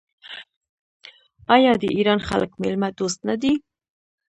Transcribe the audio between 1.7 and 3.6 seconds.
د ایران خلک میلمه دوست نه دي؟